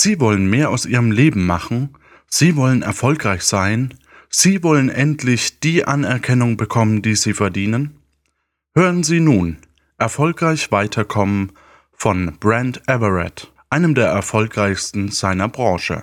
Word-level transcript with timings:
Sie 0.00 0.20
wollen 0.20 0.48
mehr 0.48 0.70
aus 0.70 0.86
ihrem 0.86 1.10
Leben 1.10 1.44
machen, 1.44 1.96
sie 2.28 2.54
wollen 2.54 2.82
erfolgreich 2.82 3.42
sein, 3.42 3.94
sie 4.30 4.62
wollen 4.62 4.90
endlich 4.90 5.58
die 5.58 5.86
Anerkennung 5.86 6.56
bekommen, 6.56 7.02
die 7.02 7.16
sie 7.16 7.32
verdienen. 7.32 7.98
Hören 8.76 9.02
Sie 9.02 9.18
nun 9.18 9.56
Erfolgreich 9.96 10.70
weiterkommen 10.70 11.50
von 11.92 12.38
Brent 12.38 12.80
Everett, 12.86 13.52
einem 13.70 13.96
der 13.96 14.06
erfolgreichsten 14.06 15.10
seiner 15.10 15.48
Branche. 15.48 16.02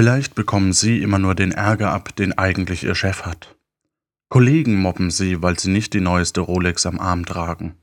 Vielleicht 0.00 0.34
bekommen 0.34 0.72
Sie 0.72 1.02
immer 1.02 1.18
nur 1.18 1.34
den 1.34 1.52
Ärger 1.52 1.92
ab, 1.92 2.16
den 2.16 2.32
eigentlich 2.38 2.84
Ihr 2.84 2.94
Chef 2.94 3.26
hat. 3.26 3.58
Kollegen 4.30 4.76
mobben 4.76 5.10
Sie, 5.10 5.42
weil 5.42 5.60
Sie 5.60 5.70
nicht 5.70 5.92
die 5.92 6.00
neueste 6.00 6.40
Rolex 6.40 6.86
am 6.86 6.98
Arm 6.98 7.26
tragen. 7.26 7.74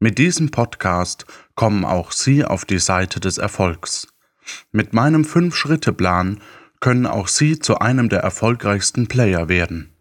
Mit 0.00 0.16
diesem 0.16 0.50
Podcast 0.50 1.26
kommen 1.54 1.84
auch 1.84 2.12
Sie 2.12 2.46
auf 2.46 2.64
die 2.64 2.78
Seite 2.78 3.20
des 3.20 3.36
Erfolgs. 3.36 4.08
Mit 4.72 4.94
meinem 4.94 5.26
Fünf-Schritte-Plan 5.26 6.40
können 6.80 7.04
auch 7.04 7.28
Sie 7.28 7.58
zu 7.58 7.78
einem 7.78 8.08
der 8.08 8.20
erfolgreichsten 8.20 9.06
Player 9.06 9.46
werden. 9.46 9.92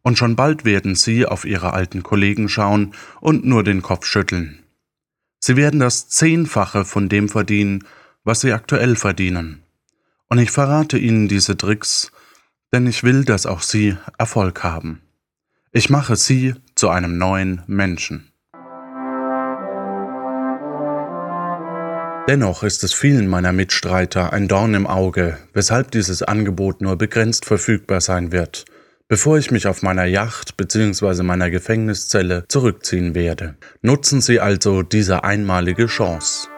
Und 0.00 0.16
schon 0.16 0.36
bald 0.36 0.64
werden 0.64 0.94
Sie 0.94 1.26
auf 1.26 1.44
Ihre 1.44 1.74
alten 1.74 2.02
Kollegen 2.02 2.48
schauen 2.48 2.94
und 3.20 3.44
nur 3.44 3.62
den 3.62 3.82
Kopf 3.82 4.06
schütteln. 4.06 4.62
Sie 5.38 5.56
werden 5.56 5.80
das 5.80 6.08
Zehnfache 6.08 6.86
von 6.86 7.10
dem 7.10 7.28
verdienen, 7.28 7.84
was 8.24 8.40
Sie 8.40 8.54
aktuell 8.54 8.96
verdienen. 8.96 9.64
Und 10.28 10.38
ich 10.38 10.50
verrate 10.50 10.98
Ihnen 10.98 11.28
diese 11.28 11.56
Tricks, 11.56 12.12
denn 12.72 12.86
ich 12.86 13.02
will, 13.02 13.24
dass 13.24 13.46
auch 13.46 13.62
Sie 13.62 13.96
Erfolg 14.18 14.62
haben. 14.62 15.00
Ich 15.72 15.88
mache 15.88 16.16
Sie 16.16 16.54
zu 16.74 16.90
einem 16.90 17.16
neuen 17.18 17.62
Menschen. 17.66 18.30
Dennoch 22.28 22.62
ist 22.62 22.84
es 22.84 22.92
vielen 22.92 23.26
meiner 23.26 23.54
Mitstreiter 23.54 24.34
ein 24.34 24.48
Dorn 24.48 24.74
im 24.74 24.86
Auge, 24.86 25.38
weshalb 25.54 25.90
dieses 25.92 26.22
Angebot 26.22 26.82
nur 26.82 26.96
begrenzt 26.96 27.46
verfügbar 27.46 28.02
sein 28.02 28.32
wird, 28.32 28.66
bevor 29.08 29.38
ich 29.38 29.50
mich 29.50 29.66
auf 29.66 29.82
meiner 29.82 30.04
Yacht 30.04 30.58
bzw. 30.58 31.22
meiner 31.22 31.48
Gefängniszelle 31.48 32.44
zurückziehen 32.48 33.14
werde. 33.14 33.56
Nutzen 33.80 34.20
Sie 34.20 34.40
also 34.40 34.82
diese 34.82 35.24
einmalige 35.24 35.86
Chance. 35.86 36.48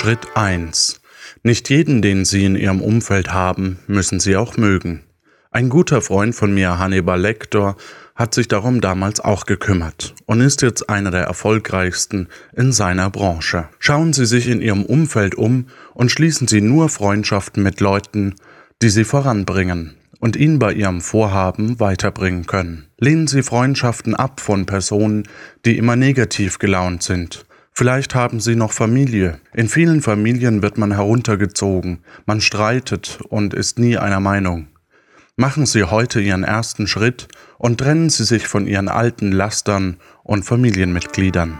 Schritt 0.00 0.28
1. 0.34 1.02
Nicht 1.42 1.68
jeden, 1.68 2.00
den 2.00 2.24
Sie 2.24 2.46
in 2.46 2.56
Ihrem 2.56 2.80
Umfeld 2.80 3.34
haben, 3.34 3.80
müssen 3.86 4.18
Sie 4.18 4.34
auch 4.34 4.56
mögen. 4.56 5.02
Ein 5.50 5.68
guter 5.68 6.00
Freund 6.00 6.34
von 6.34 6.54
mir, 6.54 6.78
Hannibal 6.78 7.20
Lecter, 7.20 7.76
hat 8.14 8.32
sich 8.32 8.48
darum 8.48 8.80
damals 8.80 9.20
auch 9.20 9.44
gekümmert 9.44 10.14
und 10.24 10.40
ist 10.40 10.62
jetzt 10.62 10.88
einer 10.88 11.10
der 11.10 11.24
erfolgreichsten 11.24 12.28
in 12.56 12.72
seiner 12.72 13.10
Branche. 13.10 13.68
Schauen 13.78 14.14
Sie 14.14 14.24
sich 14.24 14.48
in 14.48 14.62
Ihrem 14.62 14.86
Umfeld 14.86 15.34
um 15.34 15.66
und 15.92 16.10
schließen 16.10 16.48
Sie 16.48 16.62
nur 16.62 16.88
Freundschaften 16.88 17.62
mit 17.62 17.80
Leuten, 17.80 18.36
die 18.80 18.88
Sie 18.88 19.04
voranbringen 19.04 19.96
und 20.18 20.34
Ihnen 20.34 20.58
bei 20.58 20.72
Ihrem 20.72 21.02
Vorhaben 21.02 21.78
weiterbringen 21.78 22.46
können. 22.46 22.86
Lehnen 22.98 23.26
Sie 23.26 23.42
Freundschaften 23.42 24.14
ab 24.14 24.40
von 24.40 24.64
Personen, 24.64 25.28
die 25.66 25.76
immer 25.76 25.96
negativ 25.96 26.58
gelaunt 26.58 27.02
sind 27.02 27.44
Vielleicht 27.80 28.14
haben 28.14 28.40
Sie 28.40 28.56
noch 28.56 28.72
Familie. 28.72 29.40
In 29.54 29.66
vielen 29.66 30.02
Familien 30.02 30.60
wird 30.60 30.76
man 30.76 30.92
heruntergezogen, 30.92 32.00
man 32.26 32.42
streitet 32.42 33.20
und 33.30 33.54
ist 33.54 33.78
nie 33.78 33.96
einer 33.96 34.20
Meinung. 34.20 34.68
Machen 35.36 35.64
Sie 35.64 35.84
heute 35.84 36.20
Ihren 36.20 36.44
ersten 36.44 36.86
Schritt 36.86 37.28
und 37.56 37.78
trennen 37.78 38.10
Sie 38.10 38.24
sich 38.24 38.46
von 38.46 38.66
Ihren 38.66 38.90
alten 38.90 39.32
Lastern 39.32 39.96
und 40.24 40.42
Familienmitgliedern. 40.42 41.58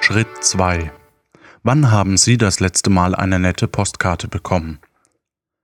Schritt 0.00 0.26
2. 0.40 0.90
Wann 1.62 1.92
haben 1.92 2.16
Sie 2.16 2.36
das 2.36 2.58
letzte 2.58 2.90
Mal 2.90 3.14
eine 3.14 3.38
nette 3.38 3.68
Postkarte 3.68 4.26
bekommen? 4.26 4.80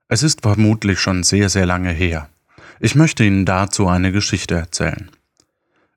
Es 0.07 0.23
ist 0.23 0.43
vermutlich 0.43 1.01
schon 1.01 1.23
sehr, 1.23 1.49
sehr 1.49 1.65
lange 1.65 1.91
her. 1.91 2.29
Ich 2.79 2.95
möchte 2.95 3.25
Ihnen 3.25 3.43
dazu 3.43 3.89
eine 3.89 4.13
Geschichte 4.13 4.55
erzählen. 4.55 5.11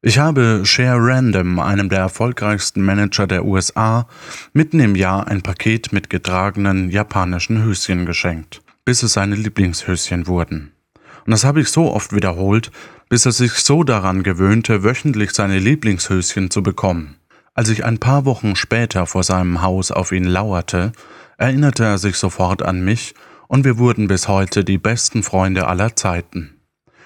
Ich 0.07 0.19
habe 0.19 0.67
Share 0.67 0.99
Random, 1.01 1.59
einem 1.59 1.89
der 1.89 2.01
erfolgreichsten 2.01 2.83
Manager 2.83 3.27
der 3.27 3.47
USA, 3.47 4.07
mitten 4.53 4.79
im 4.79 4.97
Jahr 4.97 5.29
ein 5.29 5.41
Paket 5.41 5.95
mit 5.95 6.11
getragenen 6.11 6.91
japanischen 6.91 7.63
Höschen 7.63 8.05
geschenkt, 8.05 8.61
bis 8.85 9.03
es 9.03 9.15
seine 9.15 9.35
Lieblingshöschen 9.35 10.27
wurden. 10.27 10.73
Und 11.25 11.31
das 11.31 11.45
habe 11.45 11.63
ich 11.63 11.71
so 11.71 11.91
oft 11.91 12.15
wiederholt, 12.15 12.71
bis 13.09 13.25
er 13.25 13.33
sich 13.33 13.53
so 13.53 13.83
daran 13.83 14.23
gewöhnte, 14.23 14.85
wöchentlich 14.85 15.31
seine 15.31 15.59
Lieblingshöschen 15.59 16.51
zu 16.51 16.63
bekommen. 16.63 17.17
Als 17.55 17.71
ich 17.71 17.87
ein 17.87 17.97
paar 17.97 18.27
Wochen 18.27 18.57
später 18.57 19.07
vor 19.07 19.23
seinem 19.23 19.63
Haus 19.63 19.91
auf 19.91 20.13
ihn 20.13 20.25
lauerte, 20.25 20.93
erinnerte 21.39 21.85
er 21.85 21.97
sich 21.97 22.17
sofort 22.17 22.61
an 22.61 22.85
mich 22.85 23.15
und 23.49 23.65
wir 23.65 23.79
wurden 23.79 24.07
bis 24.07 24.29
heute 24.29 24.65
die 24.65 24.77
besten 24.77 25.23
Freunde 25.23 25.67
aller 25.67 25.97
Zeiten. 25.97 26.54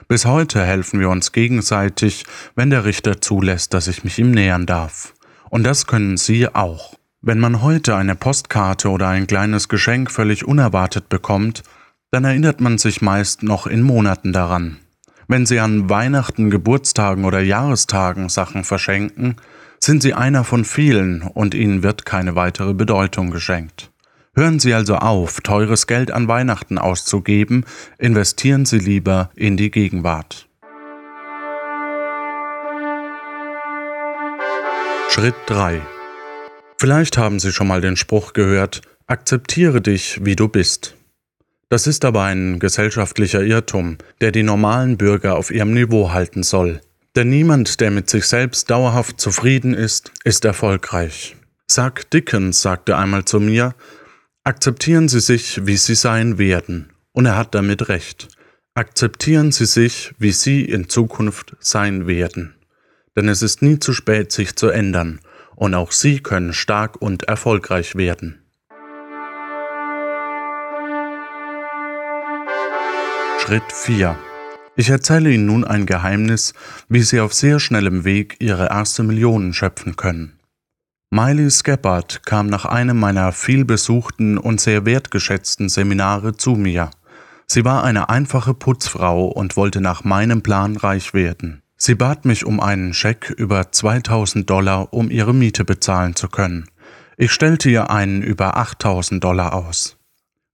Bis 0.06 0.25
heute 0.25 0.64
helfen 0.64 1.00
wir 1.00 1.10
uns 1.10 1.32
gegenseitig, 1.32 2.25
wenn 2.54 2.70
der 2.70 2.84
Richter 2.84 3.20
zulässt, 3.20 3.75
dass 3.75 3.88
ich 3.88 4.04
mich 4.04 4.19
ihm 4.19 4.31
nähern 4.31 4.66
darf. 4.66 5.14
Und 5.50 5.64
das 5.64 5.86
können 5.86 6.16
Sie 6.16 6.54
auch. 6.54 6.94
Wenn 7.20 7.41
man 7.41 7.62
heute 7.62 7.97
eine 7.97 8.14
Postkarte 8.14 8.91
oder 8.91 9.08
ein 9.08 9.26
kleines 9.26 9.69
Geschenk 9.69 10.10
völlig 10.10 10.47
unerwartet 10.47 11.08
bekommt, 11.08 11.62
dann 12.10 12.25
erinnert 12.25 12.60
man 12.60 12.78
sich 12.78 13.03
meist 13.03 13.42
noch 13.42 13.66
in 13.66 13.82
Monaten 13.82 14.32
daran. 14.32 14.78
Wenn 15.26 15.44
Sie 15.44 15.60
an 15.60 15.91
Weihnachten, 15.91 16.48
Geburtstagen 16.48 17.25
oder 17.25 17.41
Jahrestagen 17.41 18.28
Sachen 18.28 18.64
verschenken, 18.64 19.37
sind 19.78 20.03
Sie 20.03 20.14
einer 20.14 20.44
von 20.44 20.64
vielen 20.64 21.22
und 21.22 21.54
Ihnen 21.54 21.82
wird 21.82 22.06
keine 22.06 22.34
weitere 22.34 22.72
Bedeutung 22.72 23.31
geschenkt. 23.31 23.91
Hören 24.38 24.60
Sie 24.60 24.72
also 24.72 24.94
auf, 24.94 25.41
teures 25.41 25.88
Geld 25.88 26.12
an 26.12 26.28
Weihnachten 26.28 26.78
auszugeben, 26.78 27.65
investieren 27.99 28.66
Sie 28.66 28.78
lieber 28.78 29.31
in 29.34 29.56
die 29.56 29.72
Gegenwart. 29.72 30.47
Schritt 35.10 35.34
3 35.47 35.82
Vielleicht 36.76 37.19
haben 37.19 37.41
Sie 37.41 37.50
schon 37.50 37.66
mal 37.66 37.81
den 37.81 37.97
Spruch 37.97 38.32
gehört, 38.32 38.82
akzeptiere 39.09 39.81
dich, 39.81 40.21
wie 40.25 40.37
du 40.37 40.47
bist. 40.47 40.94
Das 41.69 41.88
ist 41.88 42.05
aber 42.05 42.22
ein 42.22 42.60
gesellschaftlicher 42.60 43.43
Irrtum, 43.43 43.99
der 44.20 44.31
die 44.31 44.44
normalen 44.44 44.99
Bürger 44.99 45.37
auf 45.37 45.50
ihrem 45.50 45.75
Niveau 45.75 46.12
halten 46.12 46.44
soll. 46.44 46.81
Denn 47.16 47.28
niemand, 47.28 47.81
der 47.81 47.91
mit 47.91 48.09
sich 48.09 48.26
selbst 48.26 48.70
dauerhaft 48.70 49.20
zufrieden 49.20 49.75
ist, 49.75 50.12
ist 50.22 50.44
erfolgreich. 50.44 51.34
Sag 51.70 52.09
Dickens 52.12 52.62
sagte 52.62 52.97
einmal 52.97 53.25
zu 53.25 53.41
mir, 53.41 53.75
Akzeptieren 54.48 55.09
Sie 55.09 55.20
sich, 55.20 55.66
wie 55.66 55.76
Sie 55.76 55.94
sein 55.94 56.38
werden. 56.38 56.88
Und 57.12 57.26
er 57.26 57.36
hat 57.36 57.54
damit 57.54 57.91
recht. 57.91 58.28
Akzeptieren 58.72 59.53
Sie 59.53 59.66
sich, 59.66 60.14
wie 60.16 60.32
Sie 60.32 60.64
in 60.64 60.88
Zukunft 60.88 61.54
sein 61.60 62.06
werden. 62.06 62.54
Denn 63.14 63.28
es 63.28 63.42
ist 63.42 63.60
nie 63.60 63.78
zu 63.78 63.92
spät, 63.92 64.32
sich 64.32 64.56
zu 64.56 64.69
ändern. 64.69 65.20
Und 65.54 65.75
auch 65.75 65.92
Sie 65.92 66.20
können 66.20 66.54
stark 66.54 66.97
und 66.97 67.25
erfolgreich 67.25 67.94
werden. 67.94 68.38
Schritt 73.41 73.70
4. 73.70 74.19
Ich 74.76 74.88
erzähle 74.88 75.31
Ihnen 75.31 75.44
nun 75.44 75.64
ein 75.64 75.84
Geheimnis, 75.84 76.54
wie 76.88 77.03
Sie 77.03 77.20
auf 77.20 77.34
sehr 77.34 77.60
schnellem 77.60 78.06
Weg 78.06 78.37
Ihre 78.38 78.70
erste 78.70 79.02
Million 79.02 79.52
schöpfen 79.52 79.96
können. 79.96 80.38
Miley 81.10 81.50
Scabbard 81.50 82.26
kam 82.26 82.49
nach 82.49 82.66
einem 82.66 83.00
meiner 83.00 83.32
vielbesuchten 83.32 84.37
und 84.37 84.60
sehr 84.60 84.84
wertgeschätzten 84.84 85.70
Seminare 85.70 86.37
zu 86.37 86.50
mir. 86.50 86.90
Sie 87.46 87.64
war 87.64 87.82
eine 87.82 88.10
einfache 88.10 88.52
Putzfrau 88.52 89.25
und 89.25 89.56
wollte 89.56 89.81
nach 89.81 90.05
meinem 90.05 90.43
Plan 90.43 90.76
reich 90.76 91.14
werden. 91.14 91.62
Sie 91.78 91.94
bat 91.94 92.26
mich 92.26 92.44
um 92.44 92.60
einen 92.60 92.93
Scheck 92.93 93.31
über 93.31 93.72
2000 93.72 94.50
Dollar, 94.50 94.93
um 94.93 95.10
ihre 95.10 95.32
Miete 95.32 95.64
bezahlen 95.64 96.14
zu 96.14 96.28
können. 96.28 96.69
Ich 97.16 97.32
stellte 97.32 97.70
ihr 97.70 97.88
einen 97.88 98.20
über 98.22 98.58
8000 98.58 99.25
Dollar 99.25 99.54
aus. 99.54 99.96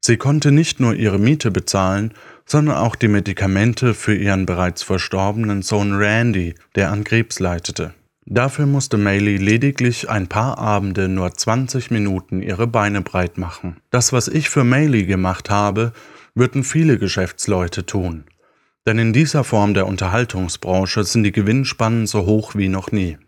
Sie 0.00 0.18
konnte 0.18 0.52
nicht 0.52 0.78
nur 0.78 0.94
ihre 0.94 1.18
Miete 1.18 1.50
bezahlen, 1.50 2.14
sondern 2.46 2.76
auch 2.76 2.94
die 2.94 3.08
Medikamente 3.08 3.92
für 3.92 4.14
ihren 4.14 4.46
bereits 4.46 4.84
verstorbenen 4.84 5.62
Sohn 5.62 5.94
Randy, 5.94 6.54
der 6.76 6.92
an 6.92 7.02
Krebs 7.02 7.40
leidete. 7.40 7.92
Dafür 8.26 8.64
musste 8.64 8.96
Maylie 8.96 9.36
lediglich 9.36 10.08
ein 10.08 10.28
paar 10.28 10.56
Abende 10.56 11.08
nur 11.08 11.34
20 11.34 11.90
Minuten 11.90 12.40
ihre 12.40 12.66
Beine 12.66 13.02
breit 13.02 13.36
machen. 13.36 13.76
Das, 13.90 14.14
was 14.14 14.28
ich 14.28 14.48
für 14.48 14.64
Maylie 14.64 15.04
gemacht 15.04 15.50
habe, 15.50 15.92
würden 16.34 16.64
viele 16.64 16.98
Geschäftsleute 16.98 17.84
tun. 17.84 18.24
Denn 18.86 18.98
in 18.98 19.12
dieser 19.12 19.44
Form 19.44 19.74
der 19.74 19.86
Unterhaltungsbranche 19.86 21.04
sind 21.04 21.24
die 21.24 21.32
Gewinnspannen 21.32 22.06
so 22.06 22.24
hoch 22.24 22.54
wie 22.54 22.68
noch 22.68 22.92
nie. 22.92 23.18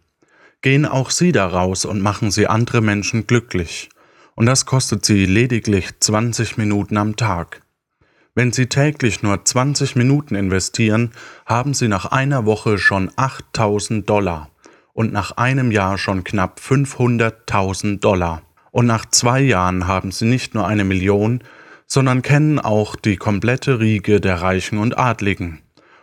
Gehen 0.62 0.86
auch 0.86 1.10
Sie 1.10 1.30
da 1.30 1.46
raus 1.46 1.84
und 1.84 2.00
machen 2.00 2.30
Sie 2.30 2.46
andere 2.46 2.80
Menschen 2.80 3.26
glücklich. 3.26 3.90
Und 4.34 4.46
das 4.46 4.64
kostet 4.64 5.04
Sie 5.04 5.26
lediglich 5.26 5.90
20 6.00 6.56
Minuten 6.56 6.96
am 6.96 7.16
Tag. 7.16 7.62
Wenn 8.34 8.52
Sie 8.52 8.66
täglich 8.66 9.22
nur 9.22 9.44
20 9.44 9.94
Minuten 9.94 10.34
investieren, 10.34 11.12
haben 11.44 11.74
Sie 11.74 11.88
nach 11.88 12.06
einer 12.06 12.46
Woche 12.46 12.78
schon 12.78 13.10
8000 13.16 14.08
Dollar 14.08 14.50
und 14.96 15.12
nach 15.12 15.32
einem 15.32 15.72
Jahr 15.72 15.98
schon 15.98 16.24
knapp 16.24 16.58
500.000 16.58 18.00
Dollar. 18.00 18.40
Und 18.70 18.86
nach 18.86 19.04
zwei 19.04 19.40
Jahren 19.40 19.86
haben 19.86 20.10
Sie 20.10 20.24
nicht 20.24 20.54
nur 20.54 20.66
eine 20.66 20.84
Million, 20.84 21.44
sondern 21.86 22.22
kennen 22.22 22.58
auch 22.58 22.96
die 22.96 23.18
komplette 23.18 23.78
Riege 23.78 24.22
der 24.22 24.40
Reichen 24.40 24.78
und 24.78 24.96
Adligen. 24.96 25.60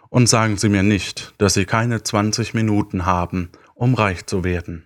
Und 0.10 0.30
sagen 0.30 0.58
Sie 0.58 0.70
mir 0.70 0.84
nicht, 0.84 1.34
dass 1.40 1.56
Sie 1.56 1.66
keine 1.66 2.04
20 2.04 2.54
Minuten 2.54 3.08
haben, 3.08 3.50
um 3.74 3.96
reich 3.96 4.28
zu 4.28 4.44
werden. 4.44 4.86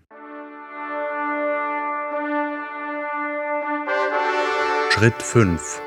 Schritt 4.90 5.22
5. 5.22 5.82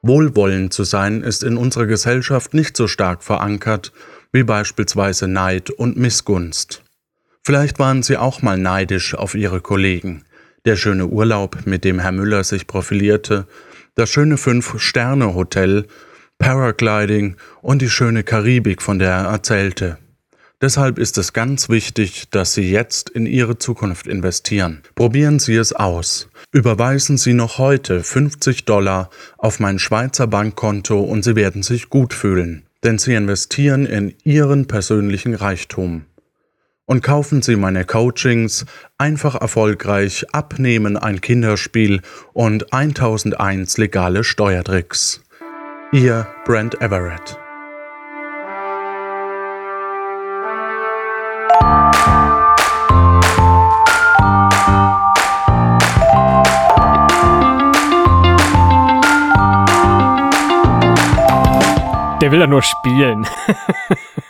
Wohlwollend 0.00 0.72
zu 0.72 0.84
sein 0.84 1.20
ist 1.20 1.44
in 1.44 1.58
unserer 1.58 1.86
Gesellschaft 1.86 2.54
nicht 2.54 2.74
so 2.74 2.88
stark 2.88 3.22
verankert 3.22 3.92
wie 4.32 4.44
beispielsweise 4.44 5.28
Neid 5.28 5.68
und 5.68 5.98
Missgunst. 5.98 6.85
Vielleicht 7.46 7.78
waren 7.78 8.02
Sie 8.02 8.16
auch 8.16 8.42
mal 8.42 8.58
neidisch 8.58 9.14
auf 9.14 9.36
Ihre 9.36 9.60
Kollegen. 9.60 10.24
Der 10.64 10.74
schöne 10.74 11.06
Urlaub, 11.06 11.58
mit 11.64 11.84
dem 11.84 12.00
Herr 12.00 12.10
Müller 12.10 12.42
sich 12.42 12.66
profilierte, 12.66 13.46
das 13.94 14.10
schöne 14.10 14.36
Fünf-Sterne-Hotel, 14.36 15.86
Paragliding 16.40 17.36
und 17.62 17.82
die 17.82 17.88
schöne 17.88 18.24
Karibik, 18.24 18.82
von 18.82 18.98
der 18.98 19.12
er 19.12 19.24
erzählte. 19.26 19.96
Deshalb 20.60 20.98
ist 20.98 21.18
es 21.18 21.32
ganz 21.32 21.68
wichtig, 21.68 22.30
dass 22.32 22.52
Sie 22.52 22.68
jetzt 22.68 23.10
in 23.10 23.26
Ihre 23.26 23.58
Zukunft 23.58 24.08
investieren. 24.08 24.82
Probieren 24.96 25.38
Sie 25.38 25.54
es 25.54 25.72
aus. 25.72 26.28
Überweisen 26.50 27.16
Sie 27.16 27.32
noch 27.32 27.58
heute 27.58 28.02
50 28.02 28.64
Dollar 28.64 29.08
auf 29.38 29.60
mein 29.60 29.78
Schweizer 29.78 30.26
Bankkonto 30.26 30.98
und 30.98 31.22
Sie 31.22 31.36
werden 31.36 31.62
sich 31.62 31.90
gut 31.90 32.12
fühlen, 32.12 32.64
denn 32.82 32.98
Sie 32.98 33.14
investieren 33.14 33.86
in 33.86 34.14
Ihren 34.24 34.66
persönlichen 34.66 35.36
Reichtum. 35.36 36.06
Und 36.88 37.02
kaufen 37.02 37.42
Sie 37.42 37.56
meine 37.56 37.84
Coachings 37.84 38.64
einfach 38.96 39.34
erfolgreich 39.34 40.24
abnehmen 40.30 40.96
ein 40.96 41.20
Kinderspiel 41.20 42.00
und 42.32 42.72
1001 42.72 43.76
legale 43.78 44.22
Steuertricks. 44.22 45.20
Ihr 45.90 46.28
Brent 46.44 46.80
Everett. 46.80 47.40
Der 62.22 62.30
will 62.30 62.40
ja 62.40 62.46
nur 62.46 62.62
spielen. 62.62 63.26